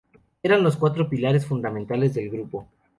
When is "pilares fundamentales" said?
1.07-2.15